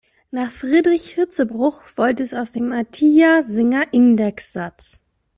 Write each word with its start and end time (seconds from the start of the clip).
Nach 0.31 0.49
Friedrich 0.49 1.11
Hirzebruch 1.11 1.83
folgt 1.83 2.21
es 2.21 2.33
aus 2.33 2.53
dem 2.53 2.71
Atiyah-Singer-Indexsatz. 2.71 4.99